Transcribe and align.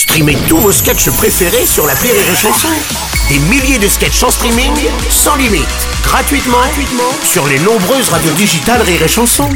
Streamez 0.00 0.38
tous 0.48 0.56
vos 0.56 0.72
sketchs 0.72 1.10
préférés 1.10 1.66
sur 1.66 1.86
la 1.86 1.92
Rire 1.92 2.14
et 2.14 2.34
Chanson. 2.34 2.68
Des 3.28 3.38
milliers 3.38 3.78
de 3.78 3.86
sketchs 3.86 4.22
en 4.22 4.30
streaming, 4.30 4.72
sans 5.10 5.36
limite, 5.36 5.68
gratuitement, 6.02 6.56
gratuitement 6.56 7.12
sur 7.22 7.46
les 7.46 7.58
nombreuses 7.58 8.08
radios 8.08 8.32
digitales 8.32 8.80
Rire 8.80 9.02
et 9.02 9.08
Chanson. 9.08 9.50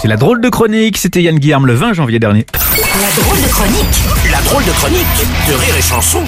C'est 0.00 0.08
la 0.08 0.16
drôle 0.16 0.40
de 0.40 0.48
chronique, 0.48 0.96
c'était 0.96 1.22
Yann 1.22 1.38
Guillaume 1.38 1.66
le 1.66 1.74
20 1.74 1.92
janvier 1.92 2.18
dernier. 2.18 2.46
La 2.54 3.22
drôle 3.22 3.42
de 3.42 3.48
chronique 3.48 4.02
La 4.32 4.40
drôle 4.40 4.64
de 4.64 4.72
chronique 4.72 5.26
de 5.46 5.52
Rire 5.52 5.76
et 5.76 5.82
Chanson. 5.82 6.24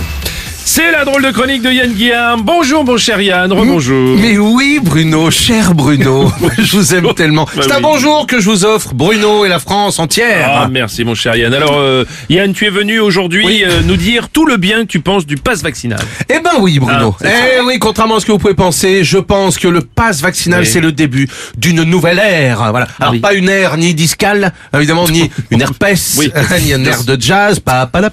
C'est 0.68 0.90
la 0.90 1.04
drôle 1.04 1.22
de 1.22 1.30
chronique 1.30 1.62
de 1.62 1.70
Yann 1.70 1.92
Guillaume. 1.92 2.42
Bonjour 2.42 2.84
mon 2.84 2.96
cher 2.96 3.20
Yann, 3.20 3.52
rebonjour. 3.52 4.18
Mais 4.18 4.36
oui, 4.36 4.80
Bruno, 4.82 5.30
cher 5.30 5.74
Bruno, 5.74 6.32
je 6.58 6.76
vous 6.76 6.92
aime 6.92 7.14
tellement. 7.14 7.46
C'est 7.54 7.70
un 7.70 7.80
bonjour 7.80 8.26
que 8.26 8.40
je 8.40 8.50
vous 8.50 8.64
offre, 8.64 8.92
Bruno 8.92 9.44
et 9.44 9.48
la 9.48 9.60
France 9.60 10.00
entière. 10.00 10.50
Ah, 10.62 10.68
merci 10.68 11.04
mon 11.04 11.14
cher 11.14 11.36
Yann. 11.36 11.54
Alors 11.54 11.76
euh, 11.78 12.04
Yann, 12.30 12.52
tu 12.52 12.66
es 12.66 12.70
venu 12.70 12.98
aujourd'hui 12.98 13.62
euh, 13.64 13.80
nous 13.84 13.96
dire 13.96 14.28
tout 14.28 14.44
le 14.44 14.56
bien 14.56 14.82
que 14.82 14.88
tu 14.88 14.98
penses 14.98 15.24
du 15.24 15.36
pass 15.36 15.62
vaccinal. 15.62 16.00
Eh 16.28 16.40
ben 16.40 16.50
oui, 16.58 16.80
Bruno. 16.80 17.14
Ah, 17.22 17.28
eh 17.28 17.60
oui, 17.64 17.78
contrairement 17.78 18.16
à 18.16 18.20
ce 18.20 18.26
que 18.26 18.32
vous 18.32 18.38
pouvez 18.38 18.54
penser, 18.54 19.04
je 19.04 19.18
pense 19.18 19.58
que 19.58 19.68
le 19.68 19.82
pass 19.82 20.20
vaccinal, 20.20 20.62
Oui. 20.62 20.66
c'est 20.66 20.80
le 20.80 20.90
début 20.90 21.28
d'une 21.56 21.84
nouvelle 21.84 22.18
ère. 22.18 22.58
Voilà. 22.72 22.88
Alors 22.98 23.12
oui. 23.12 23.20
pas 23.20 23.34
une 23.34 23.48
ère 23.48 23.76
ni 23.76 23.94
discale, 23.94 24.52
évidemment, 24.74 25.08
ni 25.08 25.30
une 25.52 25.62
herpès, 25.62 26.16
Oui. 26.18 26.32
ni 26.60 26.72
une 26.72 26.86
ère 26.88 27.04
de 27.04 27.16
jazz, 27.20 27.60
pas 27.60 27.86
pas 27.86 28.00
la. 28.00 28.10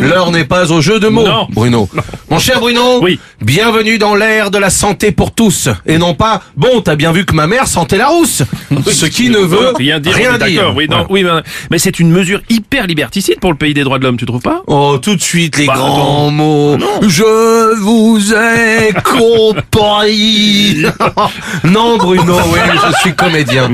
L'heure 0.00 0.32
n'est 0.32 0.44
pas 0.44 0.63
au 0.70 0.80
jeu 0.80 1.00
de 1.00 1.08
mots, 1.08 1.26
Non. 1.26 1.46
Bruno. 1.50 1.88
Mon 2.30 2.38
cher 2.38 2.60
Bruno, 2.60 3.00
Oui. 3.02 3.18
bienvenue 3.42 3.98
dans 3.98 4.14
l'ère 4.14 4.50
de 4.50 4.58
la 4.58 4.70
santé 4.70 5.12
pour 5.12 5.32
tous. 5.32 5.68
Et 5.86 5.98
non 5.98 6.14
pas, 6.14 6.42
bon, 6.56 6.80
t'as 6.80 6.96
bien 6.96 7.12
vu 7.12 7.24
que 7.24 7.34
ma 7.34 7.46
mère 7.46 7.66
sentait 7.66 7.96
la 7.98 8.08
rousse. 8.08 8.42
Ce 8.90 9.06
qui 9.06 9.30
ne 9.30 9.38
veut 9.38 9.72
rien 9.76 10.00
dire. 10.00 10.14
Rien 10.14 10.32
Oui, 10.76 10.86
non, 10.88 10.96
Voilà. 10.96 11.06
oui, 11.10 11.22
mais, 11.24 11.30
mais 11.70 11.78
c'est 11.78 11.98
une 12.00 12.10
mesure 12.10 12.40
hyper 12.50 12.86
liberticide 12.86 13.38
pour 13.40 13.50
le 13.52 13.56
pays 13.58 13.74
des 13.74 13.84
droits 13.84 13.98
de 13.98 14.04
l'homme, 14.04 14.16
tu 14.16 14.26
trouves 14.26 14.40
pas? 14.42 14.62
Oh, 14.66 14.98
tout 15.00 15.14
de 15.16 15.20
suite, 15.22 15.56
les 15.58 15.66
Bah, 15.66 15.74
grands 15.76 16.30
mots. 16.30 16.76
Je 17.02 17.76
vous 17.80 18.32
ai 18.32 18.92
compris. 19.04 20.84
non, 21.64 21.96
Bruno, 21.98 22.36
oui, 22.52 22.58
je 22.92 22.98
suis 23.00 23.14
comédien. 23.14 23.70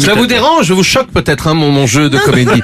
Ça 0.00 0.14
vous 0.14 0.26
dérange? 0.26 0.66
Je 0.66 0.72
vous 0.72 0.82
choque 0.82 1.08
peut-être, 1.12 1.46
hein, 1.48 1.54
mon, 1.54 1.70
mon 1.70 1.86
jeu 1.86 2.08
de 2.08 2.18
comédie. 2.24 2.62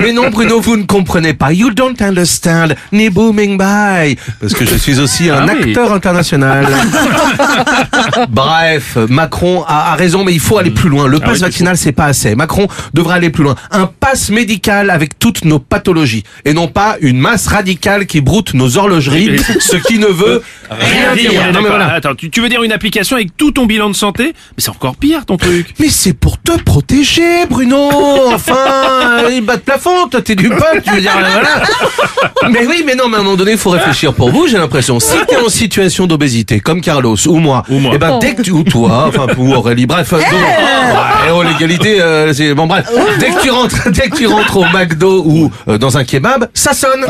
Mais 0.00 0.12
non, 0.12 0.30
Bruno, 0.30 0.60
vous 0.60 0.76
ne 0.76 0.84
comprenez 0.84 1.34
pas. 1.34 1.52
You 1.52 1.70
don't 1.70 1.94
understand. 2.00 2.74
Ni 2.92 3.01
booming 3.10 3.56
by. 3.58 4.16
Parce 4.40 4.54
que 4.54 4.64
je 4.64 4.76
suis 4.76 4.98
aussi 5.00 5.30
un 5.30 5.46
Ah 5.48 5.52
oui. 5.54 5.68
acteur 5.70 5.92
international. 5.92 6.66
Bref, 8.28 8.96
Macron 9.08 9.64
a, 9.66 9.92
a 9.92 9.94
raison, 9.94 10.24
mais 10.24 10.32
il 10.32 10.40
faut 10.40 10.58
aller 10.58 10.70
plus 10.70 10.88
loin. 10.88 11.06
Le 11.06 11.18
Ah 11.22 11.26
pass 11.26 11.34
oui, 11.36 11.40
vaccinal, 11.40 11.76
c'est 11.76 11.92
pas 11.92 12.06
assez. 12.06 12.34
Macron 12.34 12.66
devrait 12.94 13.16
aller 13.16 13.30
plus 13.30 13.44
loin. 13.44 13.54
Un 13.70 13.86
pass 13.86 14.30
médical 14.30 14.90
avec 14.90 15.18
toutes 15.18 15.44
nos 15.44 15.58
pathologies. 15.58 16.24
Et 16.44 16.52
non 16.54 16.68
pas 16.68 16.96
une 17.00 17.18
masse 17.18 17.46
radicale 17.46 18.06
qui 18.06 18.20
broute 18.20 18.54
nos 18.54 18.76
horlogeries, 18.78 19.38
ce 19.60 19.76
qui 19.76 19.98
ne 19.98 20.06
veut 20.06 20.42
rien 20.70 21.14
dire. 21.14 21.52
Non, 21.52 21.60
mais 21.62 21.68
voilà. 21.68 21.92
Attends, 21.94 22.14
tu, 22.14 22.30
tu 22.30 22.40
veux 22.40 22.48
dire 22.48 22.62
une 22.62 22.72
application 22.72 23.16
avec 23.16 23.36
tout 23.36 23.52
ton 23.52 23.66
bilan 23.66 23.88
de 23.90 23.94
santé 23.96 24.24
Mais 24.26 24.34
c'est 24.58 24.70
encore 24.70 24.96
pire 24.96 25.24
ton 25.26 25.36
truc. 25.36 25.74
Mais 25.78 25.88
c'est 25.88 26.12
pour 26.14 26.40
te 26.40 26.52
protéger, 26.62 27.46
Bruno. 27.48 27.90
Enfin, 28.32 29.28
il 29.30 29.42
bat 29.42 29.56
de 29.56 29.60
plafond. 29.62 30.08
Toi, 30.10 30.22
t'es 30.22 30.34
du 30.34 30.48
peuple. 30.48 30.82
Tu 30.84 30.90
veux 30.94 31.00
dire, 31.00 31.12
voilà. 31.18 31.62
Mais 32.50 32.66
oui, 32.66 32.82
mais 32.86 32.91
non, 32.96 33.08
mais 33.08 33.16
à 33.16 33.20
un 33.20 33.22
moment 33.22 33.36
donné, 33.36 33.52
il 33.52 33.58
faut 33.58 33.70
réfléchir 33.70 34.12
pour 34.14 34.30
vous. 34.30 34.46
J'ai 34.46 34.58
l'impression. 34.58 35.00
Si 35.00 35.14
t'es 35.28 35.36
en 35.36 35.48
situation 35.48 36.06
d'obésité, 36.06 36.60
comme 36.60 36.80
Carlos 36.80 37.16
ou 37.26 37.36
moi, 37.38 37.62
Ou 37.70 37.78
moi. 37.78 37.92
eh 37.94 37.98
ben 37.98 38.18
dès 38.20 38.34
que 38.34 38.42
tu 38.42 38.50
ou 38.50 38.62
toi, 38.64 39.06
enfin 39.08 39.26
ou 39.38 39.52
Aurélie, 39.54 39.86
bref, 39.86 40.12
euh, 40.12 40.18
donc, 40.18 40.26
ouais, 40.32 41.30
oh 41.32 41.42
l'égalité, 41.42 42.00
euh, 42.00 42.32
c'est 42.32 42.54
bon 42.54 42.66
bref. 42.66 42.86
Dès 43.18 43.30
que 43.30 43.42
tu 43.42 43.50
rentres, 43.50 43.90
dès 43.90 44.08
que 44.08 44.16
tu 44.16 44.26
rentres 44.26 44.56
au 44.56 44.64
McDo 44.72 45.22
ou 45.24 45.50
euh, 45.68 45.78
dans 45.78 45.96
un 45.96 46.04
kebab, 46.04 46.48
ça 46.54 46.72
sonne. 46.74 47.04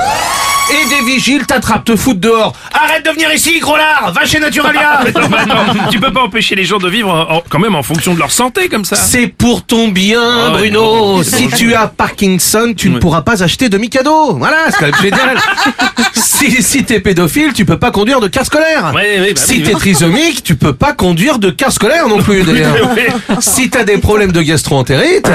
Et 0.71 0.89
des 0.89 1.03
vigiles 1.05 1.45
t'attrapent, 1.47 1.85
te 1.85 1.97
foutent 1.97 2.21
dehors. 2.21 2.55
Arrête 2.73 3.05
de 3.05 3.11
venir 3.11 3.33
ici, 3.35 3.59
gros 3.61 3.77
lard. 3.77 4.13
Va 4.15 4.25
chez 4.25 4.39
Naturalia. 4.39 5.01
Non, 5.47 5.89
tu 5.91 5.99
peux 6.01 6.13
pas 6.13 6.23
empêcher 6.23 6.55
les 6.55 6.65
gens 6.65 6.79
de 6.79 6.89
vivre 6.89 7.11
en- 7.11 7.43
quand 7.49 7.59
même 7.59 7.75
en 7.75 7.83
fonction 7.83 8.15
de 8.15 8.19
leur 8.19 8.31
santé 8.31 8.69
comme 8.69 8.85
ça. 8.85 8.97
C'est 8.97 9.27
pour 9.27 9.65
ton 9.65 9.89
bien, 9.89 10.51
Bruno. 10.51 10.81
bon, 10.83 11.23
si 11.23 11.49
bon, 11.49 11.57
tu 11.57 11.75
as 11.75 11.87
Parkinson, 11.89 12.73
tu 12.77 12.91
ne 12.91 12.99
pourras 12.99 13.23
pas 13.23 13.43
acheter 13.43 13.69
de 13.69 13.77
Mikado. 13.77 14.35
Voilà, 14.37 14.57
c'est 14.71 14.79
quand 14.79 14.87
même 14.87 14.95
génial. 15.03 15.37
si 16.15 16.63
si 16.63 16.85
t'es 16.85 17.01
pédophile, 17.01 17.53
tu 17.53 17.65
peux 17.65 17.79
pas 17.79 17.91
conduire 17.91 18.21
de 18.21 18.29
car 18.29 18.47
scolaire. 18.47 18.93
Ouais, 18.95 19.21
ouais, 19.21 19.35
bah 19.35 19.41
si 19.45 19.63
t'es 19.63 19.73
trisomique, 19.73 20.43
tu 20.43 20.55
peux 20.57 20.75
pas 20.75 20.93
conduire 20.93 21.39
de 21.39 21.51
car 21.51 21.73
scolaire 21.73 22.09
non 22.09 22.19
plus, 22.19 22.43
d'ailleurs. 22.45 22.95
Ouais. 22.95 23.09
si 23.41 23.69
t'as 23.69 23.85
des 23.85 23.99
problèmes 23.99 24.33
de 24.33 24.43
gastro-entérite. 24.43 25.29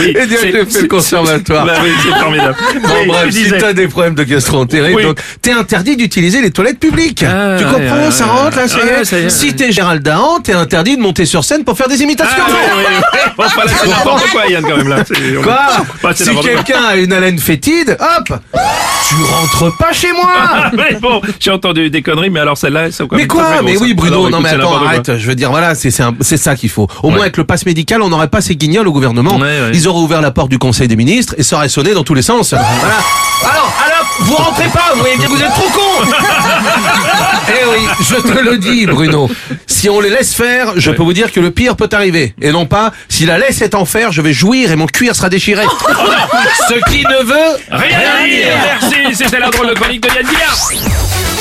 Oui, 0.00 0.14
Et 0.18 0.26
dire 0.26 0.38
c'est- 0.40 0.50
que 0.50 0.58
j'ai 0.58 0.64
fait 0.66 0.82
le 0.82 0.88
conservatoire. 0.88 1.66
Bah 1.66 1.74
oui, 1.82 1.90
c'est 2.02 2.18
formidable. 2.18 2.56
Bon, 2.82 2.88
Oui, 3.00 3.06
bref, 3.06 3.30
si 3.30 3.50
t'as 3.58 3.72
des 3.72 3.86
problèmes 3.88 4.14
de 4.14 4.24
gastro-entérite, 4.24 4.96
Oui. 4.96 5.02
donc 5.04 5.18
t'es 5.42 5.52
interdit 5.52 5.96
d'utiliser 5.96 6.40
les 6.42 6.50
toilettes 6.50 6.78
publiques. 6.80 7.22
Ah, 7.26 7.56
tu 7.58 7.64
comprends, 7.64 7.80
ouais, 8.04 8.10
ça 8.10 8.26
rentre 8.26 8.56
là, 8.56 8.64
est. 8.64 9.04
ça 9.04 9.18
y 9.18 9.24
est, 9.24 9.30
Si 9.30 9.54
t'es 9.54 9.72
Gérald 9.72 10.02
Dahan, 10.02 10.40
t'es 10.40 10.52
interdit 10.52 10.96
de 10.96 11.02
monter 11.02 11.24
sur 11.26 11.44
scène 11.44 11.64
pour 11.64 11.76
faire 11.76 11.88
des 11.88 12.02
imitations. 12.02 12.34
Ah. 12.46 13.30
Bon, 13.36 13.44
enfin, 13.44 13.62
là, 13.64 13.72
c'est 13.82 13.88
n'importe 13.88 14.30
quoi, 14.30 14.46
Yann, 14.46 14.62
quand 14.62 14.76
même, 14.76 14.88
là? 14.88 15.04
Quoi 15.42 15.60
Bah, 16.02 16.10
Si 16.14 16.34
quelqu'un 16.40 16.82
a 16.88 16.96
une 16.96 17.12
haleine 17.12 17.38
fétide, 17.38 17.96
hop 18.00 18.38
Tu 19.08 19.14
rentres 19.22 19.76
pas 19.76 19.92
chez 19.92 20.12
moi 20.12 20.24
Ah, 20.36 20.70
mais 20.72 20.94
bon, 21.00 21.20
j'ai 21.38 21.50
entendu 21.50 21.90
des 21.90 22.00
conneries, 22.02 22.30
mais 22.30 22.40
alors 22.40 22.56
celle-là, 22.56 22.90
c'est 22.90 23.06
quand 23.06 23.16
Mais 23.16 23.22
même 23.22 23.28
quoi 23.28 23.44
très 23.44 23.62
Mais 23.62 23.76
oui. 23.76 23.92
Bruno, 23.94 24.26
Alors, 24.26 24.30
non 24.30 24.38
écoute, 24.38 24.42
mais 24.42 24.48
c'est 24.48 24.54
attends, 24.56 24.64
n'importe 24.64 24.80
quoi. 24.82 24.88
arrête, 24.90 25.16
je 25.18 25.26
veux 25.26 25.34
dire, 25.34 25.50
voilà, 25.50 25.74
c'est 25.74 25.90
c'est 25.90 26.02
un- 26.02 26.14
c'est 26.20 26.36
ça 26.36 26.56
qu'il 26.56 26.70
faut. 26.70 26.88
Au 27.02 27.10
moins 27.10 27.20
avec 27.22 27.36
le 27.36 27.44
pass 27.44 27.66
médical, 27.66 28.00
on 28.02 28.08
n'aurait 28.08 28.28
pas 28.28 28.40
ces 28.40 28.56
guignols 28.56 28.88
au 28.88 28.92
gouvernement. 28.92 29.36
Ouais, 29.36 29.42
ouais. 29.42 29.70
Ils 29.74 29.86
auraient 29.88 30.00
ouvert 30.00 30.20
la 30.22 30.30
porte 30.30 30.48
du 30.48 30.58
Conseil 30.58 30.88
des 30.88 30.96
ministres 30.96 31.34
et 31.36 31.42
ça 31.42 31.56
aurait 31.56 31.68
sonné 31.68 31.92
dans 31.92 32.04
tous 32.04 32.14
les 32.14 32.22
sens. 32.22 32.54
Voilà. 32.80 32.94
Alors, 33.52 33.72
alors, 33.84 34.06
vous 34.20 34.34
rentrez 34.36 34.68
pas, 34.68 34.92
vous 34.94 35.00
voyez 35.00 35.16
bien, 35.18 35.28
vous 35.28 35.40
êtes 35.42 35.52
trop 35.52 35.68
con 35.68 36.06
je 38.00 38.14
te 38.16 38.38
le 38.38 38.58
dis 38.58 38.86
Bruno, 38.86 39.30
si 39.66 39.88
on 39.88 40.00
les 40.00 40.10
laisse 40.10 40.34
faire, 40.34 40.72
je 40.76 40.90
peux 40.90 41.02
vous 41.02 41.12
dire 41.12 41.32
que 41.32 41.40
le 41.40 41.50
pire 41.50 41.76
peut 41.76 41.88
arriver. 41.92 42.34
Et 42.40 42.52
non 42.52 42.66
pas, 42.66 42.92
si 43.08 43.26
la 43.26 43.38
laisse 43.38 43.62
est 43.62 43.74
en 43.74 43.84
fer, 43.84 44.12
je 44.12 44.20
vais 44.20 44.32
jouir 44.32 44.70
et 44.70 44.76
mon 44.76 44.86
cuir 44.86 45.14
sera 45.14 45.28
déchiré. 45.28 45.64
Ce 46.68 46.90
qui 46.90 47.02
ne 47.04 47.24
veut 47.24 47.58
Rien 47.70 47.98
à 47.98 48.26
dire. 48.26 48.46
Merci, 48.80 49.14
c'était 49.14 49.40
la 49.40 49.50
drôle 49.50 49.68
de 49.68 49.74
chronique 49.74 50.02
de 50.02 50.08
Yann 50.08 50.26
Guillard 50.26 51.33